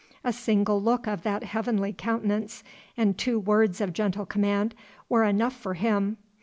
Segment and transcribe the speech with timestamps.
[0.23, 2.63] A single look of that heavenly countenance,
[2.97, 4.73] and two words of gentle command,
[5.09, 6.17] were enough for him.